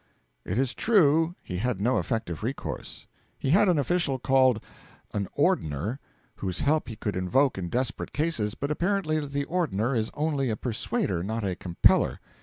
It 0.43 0.57
is 0.57 0.73
true 0.73 1.35
he 1.43 1.57
had 1.57 1.79
no 1.79 1.99
effective 1.99 2.41
recourse. 2.41 3.05
He 3.37 3.51
had 3.51 3.69
an 3.69 3.77
official 3.77 4.17
called 4.17 4.59
an 5.13 5.27
'Ordner,' 5.37 5.99
whose 6.37 6.61
help 6.61 6.87
he 6.87 6.95
could 6.95 7.15
invoke 7.15 7.55
in 7.55 7.69
desperate 7.69 8.11
cases, 8.11 8.55
but 8.55 8.71
apparently 8.71 9.19
the 9.23 9.45
Ordner 9.45 9.95
is 9.95 10.09
only 10.15 10.49
a 10.49 10.55
persuader, 10.57 11.21
not 11.21 11.43
a 11.43 11.55
compeller. 11.55 12.19